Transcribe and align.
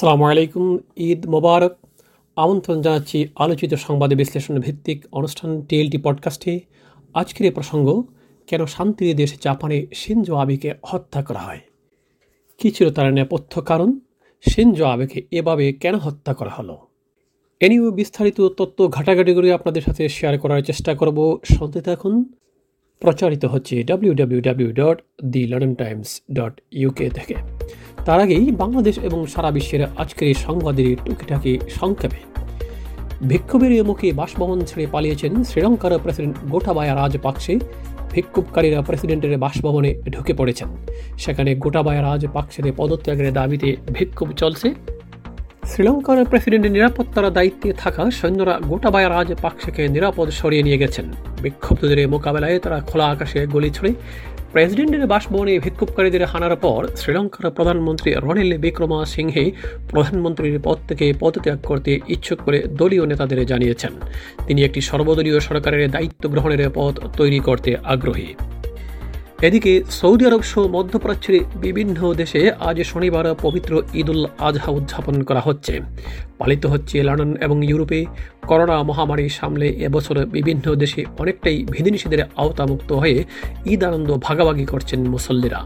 আসসালামু 0.00 0.24
আলাইকুম, 0.24 0.78
ঈদ 0.96 1.26
মোবারক। 1.26 1.72
আমন্ত্রণ 2.36 2.80
জানাচ্ছি 2.80 3.28
আলোচিত 3.36 3.74
সংবাদে 3.74 4.14
বিশ্লেষণ 4.14 4.58
ভিত্তিক 4.58 5.04
অনুষ্ঠান 5.12 5.62
টিএলটি 5.62 5.98
পডকাস্টে। 5.98 6.60
আজকের 7.14 7.46
এ 7.46 7.50
প্রসঙ্গ, 7.50 8.02
কেন 8.46 8.66
শান্তির 8.66 9.16
দেশ 9.16 9.40
জাপানে 9.40 9.86
সিনজো 9.94 10.34
আবেকে 10.36 10.74
হত্যা 10.82 11.22
করা 11.22 11.38
হয়? 11.38 11.60
কী 12.58 12.70
ছিল 12.70 12.90
তার 12.90 13.12
নেপথ্য 13.12 13.60
কারণ? 13.60 14.00
সিনজো 14.50 14.84
আবেকে 14.84 15.22
এভাবে 15.30 15.72
কেন 15.72 15.94
হত্যা 15.94 16.34
করা 16.34 16.50
হলো? 16.50 16.78
এ 17.60 17.68
নিয়েও 17.68 17.90
বিস্তারিত 17.90 18.48
তথ্য 18.48 18.88
ঘাটাঘাটি 18.88 19.34
করে 19.34 19.52
আপনাদের 19.52 19.82
সাথে 19.82 20.08
শেয়ার 20.08 20.38
করার 20.38 20.62
চেষ্টা 20.62 20.94
করব। 20.94 21.38
শুনতে 21.44 21.80
থাকুন। 21.80 22.34
প্রচারিত 23.00 23.44
হচ্ছে 23.44 23.82
W 23.82 24.14
W 24.14 24.40
W 24.40 24.72
dot 24.72 25.02
the 25.24 25.46
London 25.46 25.74
Times 25.74 26.20
dot 26.32 26.60
UK 26.72 27.10
থেকে। 27.10 27.34
তার 28.04 28.20
আগেই 28.20 28.50
বাংলাদেশ 28.50 28.98
এবং 28.98 29.26
সারা 29.26 29.50
বিশ্বের 29.50 29.82
আজকের 29.96 30.28
এই 30.28 30.34
সংবাদের 30.34 30.96
টুকিটাকি 31.04 31.58
সংক্ষেপে। 31.70 32.20
বিক্ষোভের 33.22 33.84
মুখে 33.84 34.12
বাসভবন 34.12 34.60
ছেড়ে 34.60 34.86
পালিয়েছেন 34.86 35.44
শ্রীলঙ্কার 35.44 35.92
প্রেসিডেন্ট 35.98 36.36
গোটাবায়া 36.48 36.94
রাজপাকসে 36.94 37.58
বিক্ষোভকারীরা 38.14 38.82
প্রেসিডেন্টের 38.82 39.38
বাসভবনে 39.38 39.94
ঢুকে 40.10 40.32
পড়েছেন। 40.34 40.68
সেখানে 41.18 41.54
গোটাবায়া 41.54 42.02
রাজপাকসের 42.02 42.72
পদত্যাগের 42.76 43.32
দাবিতে 43.32 43.76
বিক্ষোভ 43.98 44.28
চলছে। 44.32 44.74
শ্রীলঙ্কার 45.64 46.24
প্রেসিডেন্টের 46.24 46.72
নিরাপত্তার 46.72 47.32
দায়িত্বে 47.32 47.72
থাকা 47.72 48.10
সৈন্যরা 48.10 48.60
গোটাবায়া 48.68 49.08
রাজপাকসেকে 49.08 49.88
নিরাপদ 49.88 50.28
সরিয়ে 50.28 50.62
নিয়ে 50.62 50.78
গেছেন। 50.78 51.12
বিক্ষুব্ধদের 51.42 52.08
মোকাবেলায় 52.08 52.58
তারা 52.58 52.80
খোলা 52.80 53.06
আকাশে 53.06 53.46
গুলি 53.46 53.70
ছড়ে 53.70 53.94
প্রেসিডেন্টের 54.52 55.04
বাসভবনে 55.06 55.54
বিক্ষোভকারীদের 55.58 56.24
হানার 56.26 56.54
পর 56.56 56.80
শ্রীলঙ্কার 56.96 57.44
প্রধানমন্ত্রী 57.50 58.10
রনিল 58.14 58.50
বিক্রমা 58.58 58.98
সিংহে 59.04 59.44
প্রধানমন্ত্রীর 59.90 60.60
পদ 60.64 60.78
থেকে 60.88 61.06
পদত্যাগ 61.20 61.58
করতে 61.62 61.92
ইচ্ছুক 62.08 62.38
করে 62.44 62.58
দলীয় 62.78 63.04
নেতাদের 63.06 63.46
জানিয়েছেন। 63.46 63.92
তিনি 64.46 64.60
একটি 64.64 64.80
সর্বদলীয় 64.80 65.40
সরকারের 65.40 65.90
দায়িত্ব 65.90 66.22
গ্রহণের 66.28 66.62
পথ 66.74 66.94
তৈরি 67.16 67.38
করতে 67.38 67.70
আগ্রহী। 67.84 68.28
এদিকে 69.42 69.72
সৌদি 69.90 70.24
আরব 70.26 70.42
সহ 70.42 70.68
মধ্যপ্রাচ্যের 70.68 71.34
বিভিন্ন 71.56 71.98
দেশে 72.12 72.40
আজ 72.68 72.76
শনিবার 72.82 73.26
পবিত্র 73.42 73.72
ঈদুল 73.94 74.26
আজহা 74.38 74.70
উদযাপন 74.70 75.16
করা 75.22 75.40
হচ্ছে। 75.40 75.74
পালিত 76.40 76.66
হচ্ছে 76.66 76.96
লন্ডন 77.02 77.30
এবং 77.40 77.56
ইউরোপে 77.66 78.00
করোনা 78.48 78.76
মহামারী 78.82 79.28
সামলে 79.28 79.66
এবছর 79.86 80.16
বিভিন্ন 80.26 80.74
দেশে 80.74 81.04
অনেকটাই 81.18 81.56
বিধিনিষেধের 81.64 82.22
আওতামুক্ত 82.36 82.92
হয়ে 82.92 83.24
ঈদ 83.66 83.84
আনন্দ 83.84 84.10
ভাগাভাগি 84.22 84.66
করছেন 84.72 85.00
মুসল্লিরা। 85.14 85.60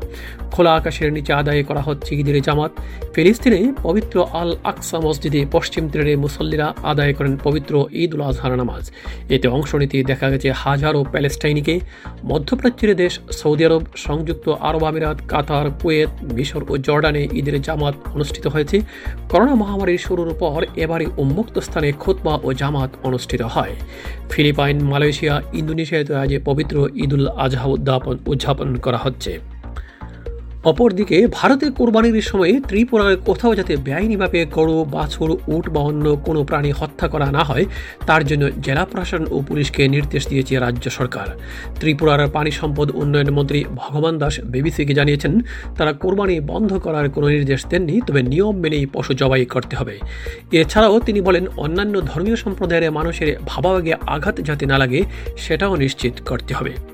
খোলা 0.53 0.73
আকাশের 0.73 1.13
নিচে 1.13 1.33
আদায় 1.33 1.63
করা 1.63 1.81
হচ্ছে 1.81 2.11
ঈদের 2.21 2.37
জামাত। 2.43 2.73
ফিলিস্তিনে 3.15 3.61
পবিত্র 3.83 4.17
আল 4.33 4.51
আকসা 4.65 4.99
মসজিদে 5.01 5.41
পশ্চিম 5.53 5.89
তীরে 5.89 6.17
মুসল্লিরা 6.17 6.67
আদায় 6.83 7.13
করেন 7.15 7.35
পবিত্র 7.37 7.73
ঈদ 7.93 8.15
উল 8.15 8.23
আজহার 8.23 8.53
নামাজ। 8.57 8.85
এতে 9.29 9.47
অংশ 9.49 9.71
নিতে 9.75 9.97
দেখা 10.05 10.27
গেছে 10.31 10.49
হাজারো 10.53 11.01
প্যালেস্টাইনিকে 11.13 11.75
মধ্যপ্রাচ্যের 12.25 12.93
দেশ 12.97 13.13
সৌদি 13.31 13.63
আরব, 13.65 13.83
সংযুক্ত 13.97 14.47
আরব 14.69 14.83
আমিরাত, 14.85 15.19
কাতার, 15.29 15.67
কুয়েত, 15.83 16.11
মিশর 16.33 16.63
ও 16.69 16.75
জর্ডানে 16.77 17.23
ঈদের 17.33 17.57
জামাত 17.63 17.95
অনুষ্ঠিত 18.15 18.47
হয়েছে। 18.47 18.77
করোনা 19.29 19.55
মহামারীর 19.55 19.99
শুরুর 19.99 20.31
পর 20.39 20.61
এবারে 20.77 21.07
উন্মুক্ত 21.17 21.59
স্থানে 21.59 21.93
খোতবা 21.93 22.41
ও 22.43 22.53
জামাত 22.53 22.91
অনুষ্ঠিত 23.03 23.43
হয়। 23.43 23.75
ফিলিপাইন, 24.31 24.77
মালয়েশিয়া 24.85 25.43
ইন্দোনেশিয়াতে 25.53 26.15
আজ 26.17 26.33
পবিত্র 26.45 26.89
ঈদুল 26.95 27.29
আজহা 27.29 27.65
উদ্যাপন 27.65 28.19
উদযাপন 28.27 28.77
করা 28.77 28.99
হচ্ছে। 28.99 29.54
অপরদিকে 30.71 31.17
ভারতে 31.39 31.67
কোরবানির 31.71 32.29
সময় 32.31 32.53
ত্রিপুরার 32.69 33.17
কোথাও 33.17 33.53
যাতে 33.55 33.77
বেআইনিভাবে 33.77 34.41
গরু, 34.57 34.85
বাছুর, 34.85 35.31
উট 35.55 35.65
বা 35.75 35.81
অন্য 35.81 36.17
কোনো 36.27 36.45
প্রাণী 36.45 36.71
হত্যা 36.81 37.07
করা 37.09 37.29
না 37.31 37.43
হয়, 37.45 37.65
তার 38.07 38.23
জন্য 38.25 38.45
জেলা 38.61 38.85
প্রশাসন 38.85 39.23
ও 39.31 39.37
পুলিশকে 39.49 39.83
নির্দেশ 39.89 40.23
দিয়েছে 40.29 40.59
রাজ্য 40.59 40.87
সরকার। 40.91 41.27
ত্রিপুরার 41.81 42.21
পানি 42.29 42.51
সম্পদ 42.51 42.89
উন্নয়ন 42.95 43.31
মন্ত্রী 43.31 43.61
ভগবান 43.75 44.15
দাস 44.19 44.35
বিবিসিকে 44.45 44.95
জানিয়েছেন, 44.95 45.33
তারা 45.79 45.93
কোরবানি 45.93 46.41
বন্ধ 46.41 46.71
করার 46.79 47.07
কোনো 47.11 47.27
নির্দেশ 47.29 47.61
দেননি, 47.71 48.01
তবে 48.07 48.21
নিয়ম 48.23 48.55
মেনেই 48.63 48.87
পশু 48.87 49.13
জবাই 49.15 49.47
করতে 49.55 49.75
হবে। 49.77 49.95
এছাড়াও 50.53 50.97
তিনি 51.01 51.21
বলেন, 51.21 51.45
অন্যান্য 51.57 51.95
ধর্মীয় 52.01 52.37
সম্প্রদায়ের 52.37 52.93
মানুষের 52.93 53.29
ভাবাবেগে 53.47 53.95
আঘাত 54.07 54.37
যাতে 54.41 54.65
না 54.67 54.77
লাগে, 54.79 55.01
সেটাও 55.37 55.77
নিশ্চিত 55.77 56.15
করতে 56.29 56.55
হবে। 56.55 56.94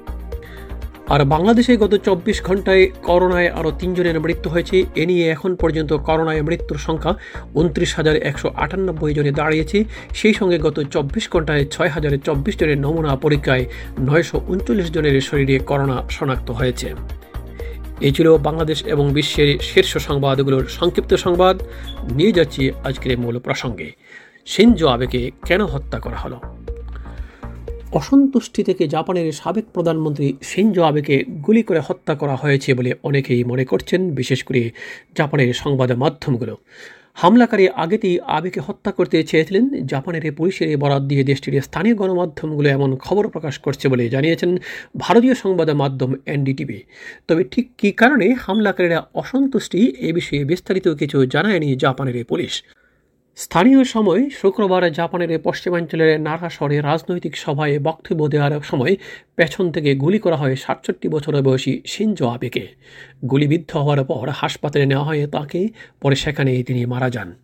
আর 1.11 1.25
বাংলাদেশে 1.25 1.77
গত 1.77 1.95
চব্বিশ 1.95 2.43
ঘন্টায় 2.43 2.85
করোনায় 3.03 3.49
আরও 3.49 3.71
তিনজনের 3.79 4.21
মৃত্যু 4.21 4.51
হয়েছে। 4.51 4.77
এ 4.97 5.07
নিয়ে 5.07 5.31
এখন 5.31 5.57
পর্যন্ত 5.57 5.93
করোনায় 5.93 6.43
মৃত্যুর 6.43 6.79
সংখ্যা 6.79 7.15
উনত্রিশ 7.55 7.95
হাজার 7.95 8.17
একশো 8.17 8.49
আটানব্বই 8.57 9.15
জনে 9.15 9.33
দাঁড়িয়েছে। 9.33 9.85
সেই 10.15 10.35
সঙ্গে 10.35 10.59
গত 10.59 10.77
চব্বিশ 10.91 11.31
ঘন্টায় 11.31 11.65
ছয় 11.65 11.89
হাজার 11.89 12.19
চব্বিশ 12.19 12.55
জনের 12.59 12.79
নমুনা 12.79 13.17
পরীক্ষায় 13.17 13.65
নয়শো 13.99 14.41
উনচল্লিশ 14.49 14.91
জনের 14.93 15.21
শরীরে 15.21 15.59
করোনা 15.59 15.97
শনাক্ত 16.11 16.51
হয়েছে। 16.51 16.95
এই 18.01 18.13
ছিল 18.13 18.39
বাংলাদেশ 18.39 18.85
এবং 18.85 19.13
বিশ্বের 19.13 19.59
শীর্ষ 19.59 19.99
সংবাদগুলোর 19.99 20.65
সংক্ষিপ্ত 20.69 21.15
সংবাদ। 21.15 21.57
নিয়ে 22.13 22.33
যাচ্ছি 22.33 22.71
আজকের 22.85 23.19
মূল 23.19 23.39
প্রসঙ্গে। 23.39 23.89
সিনজো 24.47 24.87
আবেকে 24.89 25.31
কেন 25.47 25.61
হত্যা 25.65 25.99
করা 25.99 26.17
হলো? 26.17 26.60
অসন্তুষ্টি 27.93 28.63
থেকে 28.65 28.89
জাপানের 28.89 29.33
সাবেক 29.33 29.65
প্রধানমন্ত্রী 29.75 30.33
সিনজো 30.43 30.83
আবেকে 30.83 31.25
গুলি 31.25 31.63
করে 31.63 31.81
হত্যা 31.81 32.15
করা 32.15 32.37
হয়েছে 32.37 32.75
বলে 32.75 32.91
অনেকেই 33.03 33.45
মনে 33.45 33.65
করছেন, 33.65 34.11
বিশেষ 34.11 34.45
করে 34.45 34.71
জাপানের 35.15 35.55
সংবাদ 35.55 35.93
মাধ্যমগুলো। 35.93 36.57
হামলাকারী 37.15 37.69
আগেতেই 37.69 38.21
আবেকে 38.27 38.61
হত্যা 38.61 38.93
করতে 38.93 39.23
চেয়েছিলেন। 39.23 39.65
জাপানের 39.87 40.33
পুলিশের 40.33 40.79
বরাদ 40.79 41.03
দিয়ে 41.09 41.25
দেশটির 41.25 41.63
স্থানীয় 41.63 41.95
গণমাধ্যমগুলো 41.95 42.69
এমন 42.69 42.97
খবর 42.97 43.29
প্রকাশ 43.29 43.59
করছে 43.59 43.89
বলে 43.89 44.09
জানিয়েছেন 44.09 44.59
ভারতীয় 44.99 45.35
সংবাদ 45.35 45.71
মাধ্যম 45.71 46.15
এনডিটিভি। 46.27 46.79
তবে 47.29 47.45
ঠিক 47.45 47.71
কী 47.79 47.93
কারণে 47.93 48.35
হামলাকারীরা 48.35 49.07
অসন্তুষ্টি, 49.15 49.81
এ 49.99 50.13
বিষয়ে 50.13 50.45
বিস্তারিত 50.45 50.89
কিছু 50.89 51.27
জানায়নি 51.27 51.77
জাপানের 51.77 52.25
পুলিশ। 52.25 52.63
স্থানীয় 53.37 53.85
সময় 53.85 54.31
শুক্রবার 54.31 54.93
জাপানের 54.93 55.39
পশ্চিমাঞ্চলের 55.39 56.21
নারা 56.21 56.51
শহরে 56.51 56.81
রাজনৈতিক 56.81 57.37
সভায় 57.37 57.79
বক্তব্য 57.79 58.29
দেওয়ার 58.29 58.61
সময় 58.63 58.97
পেছন 59.37 59.73
থেকে 59.73 59.95
গুলি 59.95 60.19
করা 60.19 60.37
হয় 60.37 60.57
সাতষট্টি 60.57 61.09
বছর 61.09 61.43
বয়সী 61.43 61.73
সিনজো 61.87 62.27
আবেকে। 62.29 62.69
গুলিবিদ্ধ 63.31 63.77
হওয়ার 63.77 64.05
পর 64.05 64.29
হাসপাতালে 64.29 64.87
নেওয়া 64.87 65.05
হয় 65.05 65.27
তাকে, 65.27 65.69
পরে 66.01 66.17
সেখানেই 66.17 66.63
তিনি 66.63 66.87
মারা 66.87 67.11
যান। 67.11 67.35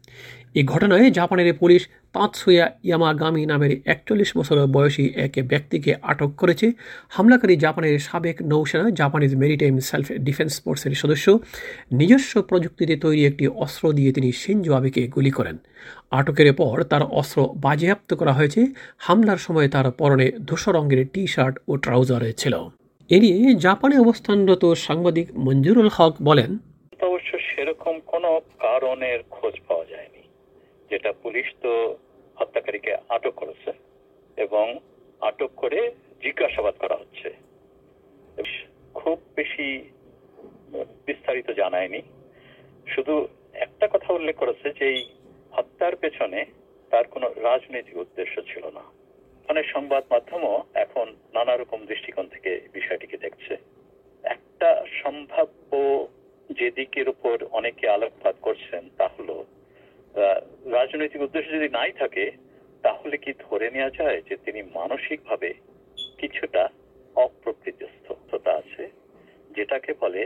এই 0.59 0.65
ঘটনায় 0.73 1.07
জাপানের 1.19 1.49
পুলিশ 1.61 1.83
তাঁতসুয়া 2.15 2.65
ইয়ামাগামি 2.87 3.43
নামের 3.51 3.73
একচল্লিশ 3.93 4.31
বছর 4.39 4.57
বয়সী 4.67 5.05
এক 5.27 5.33
ব্যক্তিকে 5.51 5.93
আটক 6.11 6.31
করেছে। 6.37 6.67
হামলাকারী 7.15 7.55
জাপানের 7.65 7.95
সাবেক 7.99 8.37
নৌসেনা 8.51 8.87
জাপানিজ 9.01 9.33
মেরিটাইম 9.43 9.77
সেলফ 9.89 10.09
ডিফেন্স 10.27 10.53
ফোর্সের 10.63 10.95
সদস্য। 11.03 11.27
নিজস্ব 11.93 12.33
প্রযুক্তিতে 12.43 12.95
তৈরি 13.05 13.23
একটি 13.27 13.45
অস্ত্র 13.65 13.85
দিয়ে 13.93 14.11
তিনি 14.13 14.29
সিনজো 14.33 14.73
আবেকে 14.75 15.03
গুলি 15.07 15.31
করেন। 15.31 15.57
আটকের 16.19 16.49
পর 16.53 16.75
তার 16.91 17.03
অস্ত্র 17.21 17.39
বাজেয়াপ্ত 17.65 18.11
করা 18.15 18.33
হয়েছে। 18.33 18.61
হামলার 18.99 19.41
সময় 19.47 19.69
তার 19.75 19.87
পরনে 19.91 20.27
ধূসর 20.49 20.73
রঙের 20.75 21.01
টি 21.13 21.23
শার্ট 21.27 21.55
ও 21.69 21.73
ট্রাউজার 21.77 22.23
ছিল। 22.37 22.55
এ 23.11 23.17
নিয়ে 23.21 23.39
জাপানে 23.67 23.97
অবস্থানরত 23.99 24.65
সাংবাদিক 24.87 25.27
মঞ্জুরুল 25.47 25.89
হক 25.97 26.15
বলেন, 26.29 26.51
অবশ্য 27.09 27.31
সেরকম 27.49 27.95
কোনো 28.13 28.31
কারণের 28.65 29.19
খোঁজ 29.31 29.55
পাওয়া 29.69 29.85
যায়নি। 29.85 30.06
যেটা 30.91 31.13
পুলিশ 31.13 31.47
তো 31.63 31.97
হত্যাকারীকে 32.37 32.97
আটক 33.09 33.35
করেছে 33.35 33.73
এবং 34.37 34.79
আটক 35.21 35.51
করে 35.57 35.95
জিজ্ঞাসাবাদ 36.23 36.75
করা 36.75 36.97
হচ্ছে। 36.97 37.29
খুব 38.95 39.21
বেশি 39.35 39.91
বিস্তারিত 41.07 41.51
জানায়নি। 41.51 42.03
শুধু 42.95 43.29
একটা 43.53 43.89
কথা 43.93 44.13
উল্লেখ 44.13 44.37
করেছে 44.37 44.71
যে 44.71 44.85
এই 44.89 45.11
হত্যার 45.51 45.97
পেছনে 45.97 46.45
তার 46.91 47.05
কোনো 47.05 47.27
রাজনৈতিক 47.37 47.97
উদ্দেশ্য 47.97 48.43
ছিল 48.43 48.71
না। 48.71 48.85
অনেক 49.49 49.67
সংবাদ 49.71 50.05
মাধ্যমও 50.11 50.65
এখন 50.75 51.17
নানা 51.35 51.57
রকম 51.57 51.87
দৃষ্টিকোণ 51.87 52.27
থেকে 52.29 52.61
বিষয়টিকে 52.73 53.17
দেখছে। 53.17 53.57
একটা 54.23 54.85
সম্ভাব্য 55.03 55.71
যে 56.51 56.71
দিকের 56.71 57.09
উপর 57.09 57.45
অনেকে 57.51 57.89
আলোকপাত 57.89 58.37
করছেন 58.43 58.89
তা 58.99 59.09
হলো 59.19 59.45
রাজনৈতিক 60.77 61.21
উদ্দেশ্য 61.27 61.49
যদি 61.57 61.69
নাই 61.79 61.91
থাকে, 62.01 62.25
তাহলে 62.85 63.17
কি 63.25 63.31
ধরে 63.47 63.67
নেওয়া 63.75 63.91
যায় 63.99 64.19
যে 64.29 64.35
তিনি 64.45 64.61
মানসিকভাবে 64.79 65.51
কিছুটা 66.21 66.63
অপ্রকৃতিস্থতা 67.17 68.53
আছে, 68.63 68.85
যেটাকে 69.57 69.93
বলে 70.03 70.23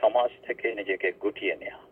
সমাজ 0.00 0.30
থেকে 0.46 0.66
নিজেকে 0.78 1.08
গুটিয়ে 1.22 1.54
নেওয়া 1.62 1.82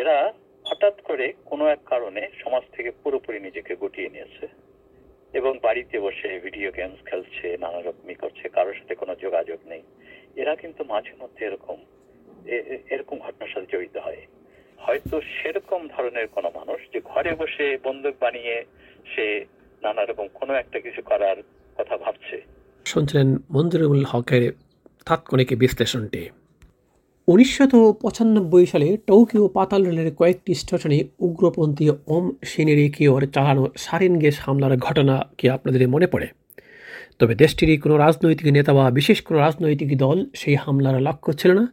এরা 0.00 0.16
হঠাৎ 0.64 0.96
করে 1.08 1.26
কোনো 1.50 1.64
এক 1.74 1.82
কারণে 1.92 2.22
সমাজ 2.42 2.64
থেকে 2.74 2.90
পুরোপুরি 3.02 3.38
নিজেকে 3.46 3.72
গুটিয়ে 3.82 4.12
নিয়েছে 4.14 4.46
এবং 5.38 5.52
বাড়িতে 5.66 5.96
বসে 6.06 6.28
ভিডিও 6.46 6.70
গেমস 6.78 7.00
খেলছে 7.08 7.46
নানা 7.62 7.80
রকমই 7.80 8.16
করছে, 8.22 8.44
কারোর 8.56 8.78
সাথে 8.80 8.94
কোনো 8.94 9.12
যোগাযোগ 9.24 9.58
নেই। 9.72 9.82
এরা 10.42 10.54
কিন্তু 10.62 10.82
মাঝে 10.92 11.12
মধ্যে 11.22 11.42
এরকম 11.48 11.78
এরকম 12.94 13.16
ঘটনার 13.24 13.52
সাথে 13.52 13.68
জড়িত 13.72 13.96
হয়। 14.06 14.22
হয়তো 14.84 15.20
সেরকম 15.20 15.88
ধরনের 15.88 16.26
কোনো 16.26 16.48
মানুষ 16.54 16.78
যে 16.92 17.00
ঘরে 17.04 17.32
বসে 17.34 17.78
বন্দুক 17.84 18.14
বানিয়ে 18.20 18.64
সে 19.14 19.44
নানা 19.82 20.02
রকম 20.04 20.26
কোনো 20.34 20.52
একটা 20.54 20.80
কিছু 20.80 21.02
করার 21.02 21.36
কথা 21.78 21.96
ভাবছে। 21.96 22.36
শুনছিলেন 22.84 23.36
মঞ্জুরুল 23.50 24.04
হকের 24.08 24.52
তাৎক্ষণিক 25.06 25.50
বিশ্লেষণটি। 25.58 26.22
উনিশশো 27.28 27.92
পঁচানব্বই 27.92 28.66
সালে 28.66 28.96
টোকিও 29.06 29.48
পাতাল 29.48 29.84
রেলের 29.84 30.14
কয়েকটি 30.14 30.54
স্টেশনে 30.54 31.04
উগ্রপন্থী 31.18 31.90
ওম 32.06 32.30
কিওর 32.94 33.22
চালানো 33.26 33.64
সারিন 33.76 34.18
গ্যাস 34.18 34.36
হামলার 34.40 34.76
ঘটনা 34.76 35.14
কি 35.38 35.50
আপনাদের 35.50 35.88
মনে 35.88 36.06
পড়ে? 36.06 36.28
তবে 37.18 37.34
দেশটির 37.34 37.80
কোনো 37.80 37.96
রাজনৈতিক 37.96 38.46
নেতা 38.52 38.72
বা 38.74 38.90
বিশেষ 38.90 39.22
কোনো 39.22 39.38
রাজনৈতিক 39.40 39.98
দল 39.98 40.18
সেই 40.34 40.54
হামলার 40.54 41.02
লক্ষ্য 41.02 41.32
ছিল 41.32 41.52
না। 41.52 41.64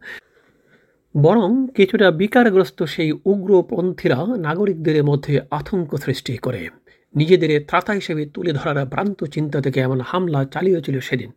বরং 1.16 1.66
কিছুটা 1.76 2.10
বিকারগ্রস্ত 2.10 2.82
সেই 2.82 3.12
উগ্রপন্থীরা 3.12 4.26
নাগরিকদের 4.38 5.04
মধ্যে 5.04 5.40
আতঙ্ক 5.50 5.96
সৃষ্টি 5.96 6.36
করে। 6.36 6.68
নিজেদের 7.16 7.64
ত্রাতা 7.68 7.92
হিসেবে 7.92 8.26
তুলে 8.26 8.52
ধরার 8.52 8.86
ভ্রান্ত 8.86 9.24
চিন্তা 9.24 9.60
থেকে 9.60 9.80
এমন 9.80 10.00
হামলা 10.00 10.44
চালিয়েছিল 10.44 11.00
সেদিন। 11.00 11.32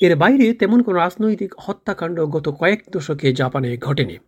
এর 0.00 0.16
বাইরে 0.16 0.54
তেমন 0.54 0.82
কোনো 0.82 0.96
রাজনৈতিক 0.98 1.54
হত্যাকাণ্ড 1.58 2.20
গত 2.20 2.48
কয়েক 2.48 2.82
দশকে 2.90 3.32
জাপানে 3.32 3.76
ঘটেনি। 3.76 4.18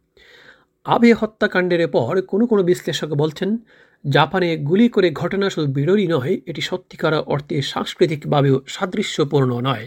আবে 0.85 1.13
হত্যাকাণ্ডের 1.13 1.89
পর 1.89 2.23
কোনো 2.23 2.47
কোনো 2.47 2.63
বিশ্লেষক 2.63 3.09
বলছেন, 3.09 3.59
জাপানে 4.11 4.57
গুলি 4.57 4.89
করে 4.89 5.11
ঘটনা 5.11 5.51
শুধু 5.51 5.73
বিরোধী 5.73 6.07
নয়, 6.07 6.41
এটি 6.47 6.61
সত্যিকার 6.61 7.15
অর্থে 7.15 7.63
সাংস্কৃতিকভাবেও 7.63 8.61
সাদৃশ্যপূর্ণ 8.67 9.61
নয়। 9.61 9.87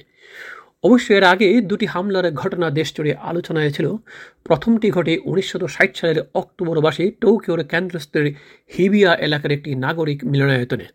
অবশ্য 0.84 1.14
এর 1.14 1.24
আগে 1.24 1.62
দুটি 1.62 1.86
হামলার 1.86 2.32
ঘটনা 2.32 2.70
দেশ 2.70 2.96
জুড়ে 2.96 3.14
আলোচনায় 3.14 3.72
ছিল। 3.72 3.96
প্রথমটি 4.44 4.92
ঘটে 4.92 5.20
উনিশশো 5.26 5.68
ষাট 5.68 5.98
সালের 5.98 6.24
অক্টোবর 6.34 6.82
মাসে 6.82 7.12
টোকিওর 7.22 7.64
কেন্দ্রস্থলের 7.64 8.34
হিবিয়া 8.78 9.16
এলাকার 9.16 9.52
একটি 9.52 9.76
নাগরিক 9.76 10.26
মিলনায়তনে। 10.26 10.86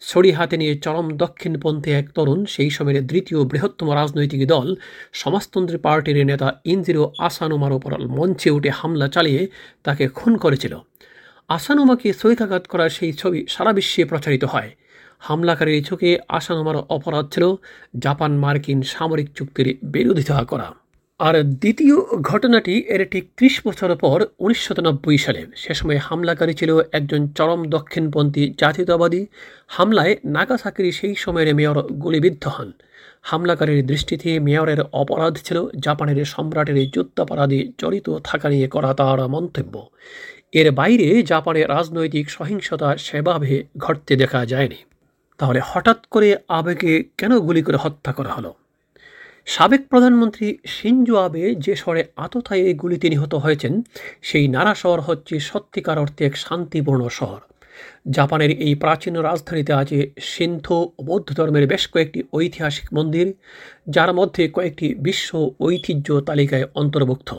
ছড়ি 0.00 0.30
হাতে 0.32 0.56
নিয়ে 0.56 0.74
চরম 0.78 1.16
দক্ষিণপন্থী 1.16 1.90
এক 1.90 2.06
তরুণ, 2.14 2.44
সেই 2.44 2.70
সময়ের 2.70 3.06
দ্বিতীয় 3.06 3.44
বৃহত্তম 3.44 3.90
রাজনৈতিক 3.90 4.46
দল, 4.46 4.76
সমাজতন্ত্রী 5.12 5.78
পার্টির 5.78 6.26
নেতা 6.26 6.60
ইনজিরো 6.64 7.12
আসানুমার 7.18 7.72
ওপর 7.72 7.90
মঞ্চে 8.08 8.50
উঠে 8.50 8.70
হামলা 8.70 9.08
চালিয়ে 9.08 9.46
তাকে 9.82 10.08
খুন 10.08 10.36
করেছিল। 10.36 10.78
আসানুমাকে 11.48 12.12
সৈকাঘাত 12.12 12.66
করার 12.66 12.90
সেই 12.90 13.12
ছবি 13.12 13.46
সারা 13.48 13.72
বিশ্বে 13.72 14.04
প্রচারিত 14.04 14.44
হয়। 14.44 14.70
হামলাকারীর 15.18 15.84
চোখে 15.84 16.18
আসানুমার 16.28 16.76
অপরাধ 16.76 17.32
ছিল 17.32 17.54
জাপান 17.98 18.36
মার্কিন 18.36 18.82
সামরিক 18.82 19.28
চুক্তির 19.34 19.78
বিরোধিতা 19.82 20.44
করা। 20.44 20.72
আর 21.18 21.42
দ্বিতীয় 21.42 21.96
ঘটনাটি 22.20 22.84
এর 22.88 23.08
ঠিক 23.08 23.30
ত্রিশ 23.36 23.60
বছর 23.66 23.96
পর 23.96 24.26
উনিশশো 24.38 24.82
নব্বই 24.82 25.18
সালে। 25.18 25.46
সে 25.56 25.74
সময় 25.74 25.96
হামলাকারী 25.96 26.54
ছিল 26.54 26.80
একজন 26.92 27.28
চরম 27.28 27.64
দক্ষিণপন্থী 27.64 28.54
জাতীয়তাবাদী। 28.58 29.26
হামলায় 29.68 30.16
নাগাসাকির 30.24 30.92
সেই 30.92 31.14
সময়ের 31.14 31.54
মেয়র 31.54 31.82
গুলিবিদ্ধ 31.82 32.46
হন। 32.46 32.72
হামলাকারীর 33.22 33.86
দৃষ্টিতে 33.86 34.40
মেয়রের 34.40 34.80
অপরাধ 34.92 35.38
ছিল 35.44 35.66
জাপানের 35.80 36.24
সম্রাটের 36.24 36.90
যুদ্ধাপরাধে 36.90 37.72
জড়িত 37.78 38.10
থাকা 38.24 38.48
নিয়ে 38.48 38.68
করা 38.68 38.94
তার 38.94 39.28
মন্তব্য। 39.28 39.88
এর 40.52 40.70
বাইরে 40.70 41.22
জাপানের 41.22 41.68
রাজনৈতিক 41.68 42.30
সহিংসতা 42.30 42.96
সেভাবে 42.96 43.64
ঘটতে 43.78 44.16
দেখা 44.16 44.46
যায়নি। 44.46 44.76
তাহলে 45.38 45.60
হঠাৎ 45.64 46.06
করে 46.06 46.36
আবেগে 46.48 47.04
কেন 47.18 47.40
গুলি 47.40 47.62
করে 47.62 47.76
হত্যা 47.76 48.12
করা 48.12 48.32
হলো? 48.32 48.54
সাবেক 49.46 49.88
প্রধানমন্ত্রী 49.88 50.58
সিনজো 50.66 51.16
আবে 51.16 51.54
যে 51.54 51.76
শহরে 51.76 52.04
আততায়ী 52.16 52.74
গুলিতে 52.74 53.08
নিহত 53.08 53.34
হয়েছেন, 53.34 53.82
সেই 54.22 54.48
নারা 54.48 54.74
শহর 54.74 55.00
হচ্ছে 55.00 55.40
সত্যিকার 55.40 55.98
অর্থে 55.98 56.26
এক 56.26 56.36
শান্তিপূর্ণ 56.36 57.08
শহর। 57.08 57.40
জাপানের 58.10 58.50
এই 58.50 58.74
প্রাচীন 58.74 59.16
রাজধানীতে 59.16 59.72
আছে 59.72 60.10
সিন্ধু 60.20 60.92
বৌদ্ধ 61.04 61.28
ধর্মের 61.32 61.66
বেশ 61.66 61.88
কয়েকটি 61.88 62.22
ঐতিহাসিক 62.32 62.86
মন্দির, 62.94 63.32
যার 63.88 64.14
মধ্যে 64.14 64.48
কয়েকটি 64.48 64.94
বিশ্ব 64.94 65.50
ঐতিহ্য 65.60 66.20
তালিকায় 66.20 66.64
অন্তর্ভুক্ত। 66.74 67.34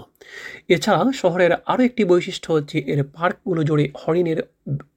এছাড়া 0.68 1.12
শহরের 1.12 1.52
আরও 1.66 1.84
একটি 1.84 2.04
বৈশিষ্ট্য 2.04 2.54
হচ্ছে 2.54 2.78
এর 2.80 3.04
পার্কগুলো 3.04 3.64
জুড়ে 3.64 3.90
হরিণের 4.02 4.40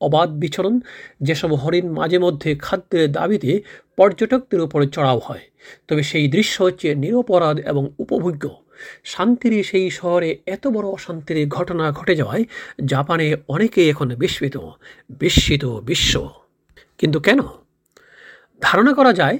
অবাধ 0.01 0.29
বিচরণ, 0.31 0.81
যেসব 1.23 1.51
হরিণ 1.53 1.87
মাঝে 1.91 2.19
মধ্যে 2.19 2.55
খাদ্যের 2.55 3.13
দাবিতে 3.13 3.63
পর্যটকদের 3.97 4.61
উপরে 4.61 4.87
চড়াও 4.87 5.21
হয়। 5.25 5.41
তবে 5.89 6.03
সেই 6.03 6.29
দৃশ্য 6.29 6.63
হচ্ছে 6.63 6.95
নিরপরাধ 6.95 7.57
এবং 7.61 7.91
উপভোগ্য। 7.99 8.45
শান্তির 9.05 9.65
সেই 9.65 9.91
শহরে 9.91 10.39
এত 10.47 10.67
বড় 10.67 10.89
অশান্তির 10.89 11.49
ঘটনা 11.49 11.93
ঘটে 11.93 12.17
যাওয়ায় 12.17 12.45
জাপানে 12.85 13.37
অনেকেই 13.49 13.91
এখন 13.91 14.15
বিস্মিত 14.15 14.59
বিস্মিত 15.11 15.65
বিশ্ব। 15.65 16.29
কিন্তু 16.99 17.21
কেন? 17.21 17.39
ধারণা 18.61 18.93
করা 18.93 19.13
যায়, 19.13 19.39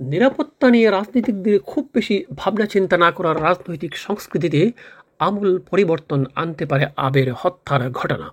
নিরাপত্তা 0.00 0.70
নিয়ে 0.70 0.90
রাজনীতিকদের 0.90 1.60
খুব 1.60 1.88
বেশি 1.94 2.24
ভাবনা 2.36 2.66
চিন্তা 2.66 2.96
না 2.96 3.10
করার 3.10 3.42
রাজনৈতিক 3.42 3.96
সংস্কৃতিতে 3.96 4.72
আমূল 5.18 5.58
পরিবর্তন 5.58 6.24
আনতে 6.34 6.66
পারে 6.66 6.86
আবের 6.96 7.32
হত্যার 7.32 7.90
ঘটনা। 7.90 8.30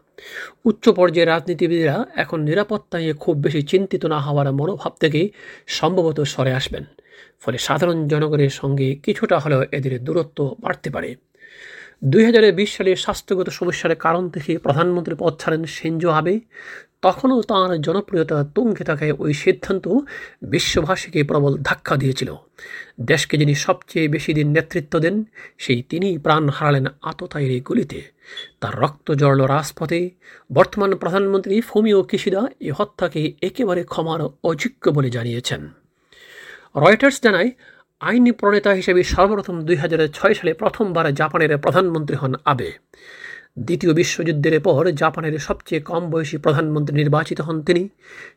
উচ্চ 0.66 0.90
পর্যায়ের 0.90 1.28
রাজনীতিবিদরা 1.28 2.06
এখন 2.16 2.42
নিরাপত্তা 2.42 3.00
নিয়ে 3.00 3.14
খুব 3.14 3.38
বেশি 3.38 3.62
চিন্তিত 3.62 4.06
না 4.06 4.20
হওয়ার 4.20 4.54
মনোভাব 4.54 4.94
থেকে 5.00 5.30
সম্ভবত 5.68 6.22
সরে 6.22 6.54
আসবেন। 6.54 6.84
ফলে 7.40 7.58
সাধারণ 7.58 8.08
জনগণের 8.08 8.50
সঙ্গে 8.50 8.96
কিছুটা 8.96 9.40
হলেও 9.40 9.64
এদের 9.72 10.04
দূরত্ব 10.04 10.56
বাড়তে 10.60 10.90
পারে। 10.90 11.16
দুই 12.04 12.26
হাজার 12.26 12.52
বিশ 12.52 12.78
সালে 12.78 12.96
স্বাস্থ্যগত 12.96 13.50
সমস্যার 13.50 13.96
কারণ 13.96 14.30
থেকে 14.30 14.58
প্রধানমন্ত্রী 14.58 15.16
পদ 15.20 15.40
ছাড়েন 15.40 15.66
সেঞ্জো 15.66 16.10
আবে। 16.10 16.40
তখনও 17.02 17.42
তাঁর 17.42 17.82
জনপ্রিয়তা 17.82 18.44
তুঙ্গে 18.44 18.84
থাকায় 18.84 19.12
ওই 19.12 19.34
সিদ্ধান্ত 19.34 19.88
বিশ্ববাসীকে 20.42 21.24
প্রবল 21.24 21.58
ধাক্কা 21.58 21.96
দিয়েছিল। 21.96 22.36
দেশকে 23.02 23.38
যিনি 23.38 23.56
সবচেয়ে 23.56 24.08
বেশি 24.08 24.34
দিন 24.34 24.52
নেতৃত্ব 24.52 25.00
দেন, 25.00 25.24
সেই 25.58 25.82
তিনিই 25.82 26.18
প্রাণ 26.18 26.50
হারালেন 26.50 26.86
আততায়ীর 27.02 27.64
গুলিতে। 27.64 28.02
তার 28.62 28.80
রক্ত 28.80 29.12
জড়ল 29.12 29.46
রাজপথে। 29.46 30.10
বর্তমান 30.52 30.96
প্রধানমন্ত্রী 30.96 31.62
ফুমিও 31.62 32.04
কিশিদা 32.04 32.48
এ 32.60 32.72
হত্যাকে 32.72 33.34
একেবারে 33.42 33.84
ক্ষমার 33.84 34.22
অযোগ্য 34.44 34.90
বলে 34.90 35.10
জানিয়েছেন। 35.10 35.83
রয়টার্স 36.76 37.22
জানায়, 37.24 37.52
আইনি 38.00 38.32
প্রণেতা 38.32 38.72
হিসেবে 38.72 39.04
সর্বপ্রথম 39.04 39.62
দুই 39.62 39.76
হাজার 39.76 40.08
ছয় 40.08 40.34
সালে 40.34 40.54
প্রথমবার 40.54 41.14
জাপানের 41.14 41.58
প্রধানমন্ত্রী 41.58 42.16
হন 42.16 42.34
আবে। 42.46 42.72
দ্বিতীয় 43.60 43.94
বিশ্বযুদ্ধের 43.94 44.62
পর 44.62 44.92
জাপানের 44.92 45.40
সবচেয়ে 45.40 45.82
কম 45.82 46.10
বয়সী 46.10 46.38
প্রধানমন্ত্রী 46.38 46.96
নির্বাচিত 46.96 47.42
হন 47.42 47.62
তিনি। 47.62 47.90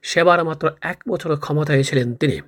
সেবার 0.03 0.45
মাত্র 0.45 0.71
এক 0.81 0.99
বছর 1.09 1.37
ক্ষমতায় 1.37 1.83
ছিলেন 1.83 2.15
তিনি। 2.15 2.41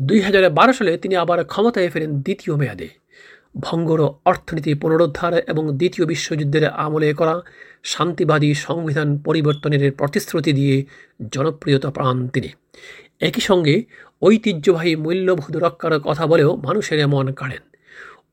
দুই 0.00 0.20
হাজার 0.20 0.50
বারো 0.50 0.72
সালে 0.72 0.98
তিনি 0.98 1.16
আবার 1.16 1.44
ক্ষমতায় 1.44 1.88
ফেরেন 1.88 2.22
দ্বিতীয় 2.22 2.56
মেয়াদে। 2.56 2.88
ভঙ্গর 3.60 4.00
অর্থনীতি 4.24 4.74
পুনরুদ্ধার 4.74 5.34
এবং 5.38 5.76
দ্বিতীয় 5.76 6.06
বিশ্বযুদ্ধের 6.06 6.68
আমলে 6.68 7.12
করা 7.12 7.40
শান্তিবাদী 7.82 8.54
সংবিধান 8.54 9.18
পরিবর্তনের 9.18 9.92
প্রতিশ্রুতি 9.92 10.52
দিয়ে 10.52 10.84
জনপ্রিয়তা 11.30 11.90
পান 11.90 12.28
তিনি। 12.28 12.48
একই 13.20 13.40
সঙ্গে 13.40 13.84
ঐতিহ্যবাহী 14.22 14.96
মূল্যবোধ 14.96 15.56
রক্ষার 15.56 16.00
কথা 16.00 16.26
বলেও 16.26 16.56
মানুষের 16.56 17.08
মন 17.08 17.32
কাড়েন। 17.32 17.62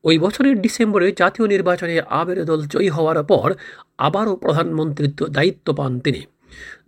ওই 0.04 0.18
বছরের 0.18 0.60
ডিসেম্বরে 0.60 1.12
জাতীয় 1.12 1.48
নির্বাচনে 1.48 2.00
আবের 2.00 2.44
দল 2.44 2.66
জয়ী 2.66 2.88
হওয়ার 2.88 3.24
পর 3.24 3.54
আবারও 3.98 4.36
প্রধানমন্ত্রিত্ব 4.36 5.26
দায়িত্ব 5.26 5.74
পান 5.74 6.00
তিনি। 6.00 6.26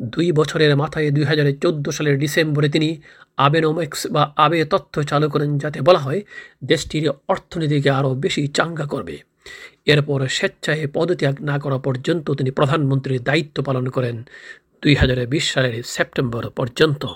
দুই 0.03 0.33
বছরের 0.33 0.77
মাথায় 0.77 1.11
দুই 1.11 1.25
হাজার 1.25 1.53
চোদ্দ 1.61 1.91
সালের 1.91 2.19
ডিসেম্বরে 2.19 2.69
তিনি 2.69 3.01
আবেনোমিক্স 3.37 4.07
বা 4.07 4.33
আবে 4.37 4.65
তথ্য 4.65 5.03
চালু 5.03 5.29
করেন 5.31 5.59
যাতে 5.59 5.81
বলা 5.81 5.99
হয়, 5.99 6.23
দেশটির 6.65 7.11
অর্থনীতিকে 7.29 7.91
আরও 7.91 8.15
বেশি 8.15 8.47
চাঙ্গা 8.47 8.87
করবে। 8.87 9.19
এরপর 9.87 10.29
স্বেচ্ছায় 10.29 10.87
পদত্যাগ 10.95 11.41
না 11.41 11.59
করা 11.59 11.79
পর্যন্ত 11.79 12.31
তিনি 12.31 12.51
প্রধানমন্ত্রীর 12.51 13.23
দায়িত্ব 13.23 13.63
পালন 13.63 13.89
করেন 13.89 14.23
দুই 14.83 14.95
হাজার 14.95 15.27
বিশ 15.27 15.53
সালের 15.53 15.83
সেপ্টেম্বর 15.83 16.51
পর্যন্ত। 16.51 17.07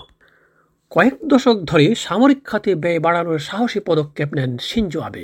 কয়েক 0.93 1.15
দশক 1.27 1.57
ধরে 1.63 1.95
সামরিক 1.95 2.39
খাতে 2.45 2.75
ব্যয় 2.75 2.99
বাড়ানোর 2.99 3.39
সাহসী 3.39 3.79
পদক্ষেপ 3.79 4.29
নেন 4.33 4.51
সিনজো 4.57 4.99
আবে। 5.01 5.23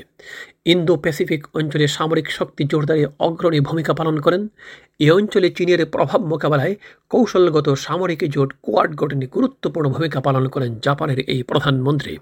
ইন্দো 0.65 0.95
প্যাসিফিক 0.95 1.41
অঞ্চলে 1.53 1.87
সামরিক 1.87 2.27
শক্তি 2.31 2.63
জোরদারে 2.63 3.05
অগ্রণী 3.19 3.59
ভূমিকা 3.59 3.93
পালন 3.93 4.15
করেন। 4.19 4.47
এ 4.99 5.07
অঞ্চলে 5.11 5.49
চীনের 5.49 5.85
প্রভাব 5.85 6.21
মোকাবেলায় 6.25 6.75
কৌশলগত 7.09 7.67
সামরিক 7.73 8.21
জোট 8.29 8.53
কোয়াড 8.61 8.95
গঠনে 8.95 9.25
গুরুত্বপূর্ণ 9.25 9.87
ভূমিকা 9.89 10.19
পালন 10.21 10.47
করেন 10.47 10.71
জাপানের 10.79 11.19
এই 11.19 11.43
প্রধানমন্ত্রী। 11.43 12.13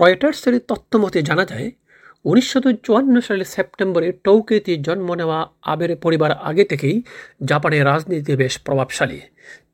রয়টার্সের 0.00 0.54
তথ্য 0.60 0.92
মতে 0.98 1.18
জানা 1.22 1.44
যায় 1.44 1.70
উনিশশো 2.26 2.58
চুয়ান্ন 2.82 3.20
সালের 3.20 3.44
সেপ্টেম্বরে 3.44 4.08
টৌকেতে 4.24 4.72
জন্ম 4.76 5.08
নেওয়া 5.14 5.38
আবের 5.62 5.96
পরিবার 5.96 6.30
আগে 6.32 6.64
থেকেই 6.64 6.96
জাপানের 7.44 7.86
রাজনীতিতে 7.86 8.36
বেশ 8.36 8.54
প্রভাবশালী। 8.58 9.20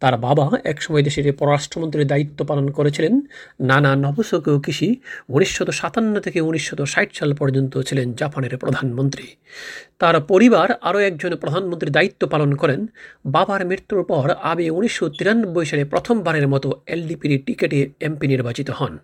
তার 0.01 0.17
বাবা 0.17 0.47
একসময় 0.65 1.03
দেশের 1.03 1.27
পররাষ্ট্রমন্ত্রীর 1.33 2.07
দায়িত্ব 2.07 2.39
পালন 2.45 2.71
করেছিলেন। 2.71 3.15
নানা 3.61 3.97
নবসকেও 3.97 4.57
কৃষি 4.59 4.89
উনিশশো 5.29 5.73
সাতান্ন 5.73 6.15
থেকে 6.21 6.39
উনিশশো 6.41 6.87
ষাট 6.87 7.09
সাল 7.15 7.31
পর্যন্ত 7.35 7.79
ছিলেন 7.79 8.13
জাপানের 8.13 8.55
প্রধানমন্ত্রী। 8.59 9.27
তার 9.99 10.21
পরিবার 10.21 10.69
আরও 10.83 10.99
একজন 10.99 11.37
প্রধানমন্ত্রীর 11.37 11.93
দায়িত্ব 11.93 12.23
পালন 12.29 12.55
করেন। 12.55 12.87
বাবার 13.27 13.67
মৃত্যুর 13.67 14.05
পর 14.05 14.27
আবে 14.43 14.71
উনিশশো 14.71 15.09
তিরানব্বই 15.09 15.67
সালে 15.67 15.85
প্রথমবারের 15.85 16.47
মতো 16.49 16.69
এলডিপির 16.87 17.33
টিকেটে 17.47 17.81
এমপি 18.01 18.27
নির্বাচিত 18.27 18.71
হন। 18.71 18.99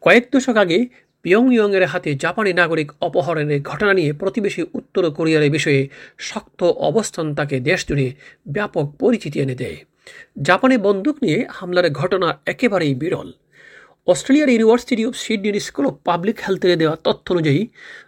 কয়েক 0.00 0.24
দশক 0.32 0.56
আগে 0.56 0.78
পিয়ংইয়ংয়ের 1.24 1.86
হাতে 1.86 2.14
জাপানি 2.14 2.52
নাগরিক 2.52 2.92
অপহরণের 3.00 3.62
ঘটনা 3.62 3.92
নিয়ে 3.94 4.12
প্রতিবেশী 4.12 4.62
উত্তর 4.74 5.10
কোরিয়ার 5.10 5.50
বিষয়ে 5.50 5.88
শক্ত 6.18 6.62
অবস্থান 6.62 7.34
তাকে 7.34 7.60
দেশ 7.60 7.80
জুড়ে 7.88 8.12
ব্যাপক 8.48 8.86
পরিচিতি 8.98 9.40
এনে 9.40 9.54
দেয়। 9.54 9.76
জাপানে 10.42 10.78
বন্দুক 10.78 11.16
নিয়ে 11.22 11.46
হামলার 11.50 11.90
ঘটনা 11.90 12.38
একেবারেই 12.46 12.94
বিরল। 12.94 13.32
অস্ট্রেলিয়ার 14.06 14.48
ইউনিভার্সিটি 14.48 15.06
অফ 15.06 15.14
সিডনির 15.16 15.60
স্কুল 15.60 15.86
অফ 15.86 15.94
পাবলিক 16.04 16.36
হেলথের 16.48 16.78
দেওয়া 16.78 16.96
তথ্য 17.04 17.32
অনুযায়ী, 17.32 17.66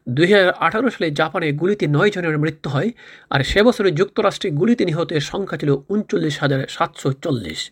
দুই 0.08 0.32
হাজার 0.32 0.50
আঠারো 0.50 0.90
সালে 0.90 1.10
জাপানে 1.10 1.52
গুলিতে 1.52 1.86
নয় 1.86 2.10
জনের 2.10 2.38
মৃত্যু 2.38 2.70
হয়, 2.70 2.90
আর 3.30 3.40
সে 3.42 3.62
বছরে 3.62 3.90
যুক্তরাষ্ট্রে 3.90 4.50
গুলিতে 4.50 4.84
নিহতের 4.84 5.20
সংখ্যা 5.20 5.58
ছিল 5.58 5.76
উনচল্লিশ 5.88 6.40
হাজার 6.40 6.66
সাতশো 6.68 7.12
চল্লিশ। 7.12 7.70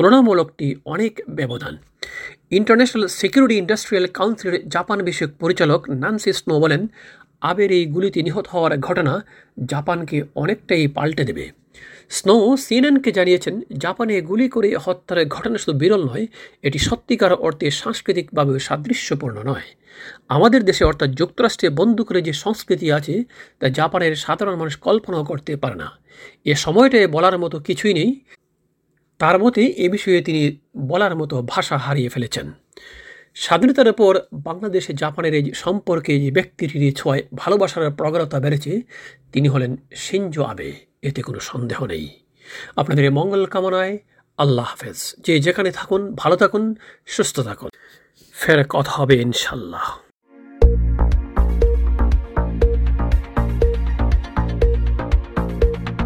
তুলনামূলকটি 0.00 0.74
অনেক 0.84 1.20
ব্যবধান। 1.28 1.76
ইন্টারন্যাশনাল 2.50 3.06
সিকিউরিটি 3.06 3.56
ইন্ডাস্ট্রিয়াল 3.58 4.06
কাউন্সিলের 4.06 4.68
জাপান 4.68 5.02
বিষয়ক 5.02 5.30
পরিচালক 5.40 5.90
নানসি 5.90 6.32
স্নো 6.32 6.60
বলেন, 6.60 6.86
আবের 7.40 7.72
এই 7.72 7.86
গুলিতে 7.86 8.22
নিহত 8.22 8.46
হওয়ার 8.48 8.78
ঘটনা 8.78 9.24
জাপানকে 9.66 10.22
অনেকটাই 10.34 10.86
পাল্টে 10.86 11.24
দেবে। 11.24 11.50
স্নো 12.08 12.56
সিএনএনকে 12.56 13.12
জানিয়েছেন, 13.12 13.60
জাপানে 13.78 14.20
গুলি 14.20 14.48
করে 14.48 14.76
হত্যার 14.76 15.26
ঘটনা 15.26 15.58
শুধু 15.58 15.78
বিরল 15.78 16.02
নয়, 16.04 16.26
এটি 16.62 16.78
সত্যিকার 16.78 17.32
অর্থে 17.32 17.70
সাংস্কৃতিকভাবে 17.70 18.58
সাদৃশ্যপূর্ণ 18.58 19.36
নয়। 19.44 19.66
আমাদের 20.28 20.64
দেশে 20.64 20.84
অর্থাৎ 20.84 21.10
যুক্তরাষ্ট্রে 21.10 21.68
বন্দুকের 21.68 22.22
যে 22.22 22.32
সংস্কৃতি 22.32 22.92
আছে, 22.92 23.24
তা 23.60 23.68
জাপানের 23.68 24.16
সাধারণ 24.16 24.54
মানুষ 24.56 24.76
কল্পনাও 24.76 25.24
করতে 25.24 25.56
পারে 25.56 25.74
না। 25.74 25.88
এ 26.44 26.54
সময়টায় 26.54 27.08
বলার 27.08 27.38
মতো 27.38 27.60
কিছুই 27.60 27.94
নেই। 27.94 28.20
তার 29.20 29.38
মতে 29.38 29.66
এ 29.66 29.88
বিষয়ে 29.88 30.20
তিনি 30.20 30.56
বলার 30.76 31.16
মতো 31.16 31.42
ভাষা 31.42 31.76
হারিয়ে 31.78 32.08
ফেলেছেন। 32.08 32.52
স্বাধীনতার 33.34 33.92
পর 33.92 34.18
বাংলাদেশে 34.32 34.92
জাপানের 34.92 35.34
এই 35.34 35.52
সম্পর্কে 35.54 36.20
যে 36.20 36.30
ব্যক্তিটির 36.30 36.94
ছোঁয়ায় 36.94 37.22
ভালোবাসার 37.34 37.90
প্রগাঢ়তা 37.90 38.40
বেড়েছে, 38.40 38.82
তিনি 39.32 39.48
হলেন 39.48 39.76
সিঞ্জো 39.94 40.42
আবে। 40.42 40.72
এতে 41.02 41.22
কোনো 41.22 41.40
সন্দেহ 41.40 41.86
নেই। 41.86 42.08
আপনাদের 42.76 43.12
মঙ্গল 43.12 43.46
কামনায় 43.46 43.98
আল্লাহ 44.38 44.64
হাফেজ। 44.64 45.14
যে 45.26 45.40
যেখানে 45.40 45.70
থাকুন, 45.70 46.14
ভালো 46.14 46.36
থাকুন, 46.36 46.74
সুস্থ 47.06 47.40
থাকুন। 47.40 47.70
ফের 48.32 48.66
কথা 48.68 48.90
হবে 48.90 49.16
ইনশাল্লাহ 49.16 50.09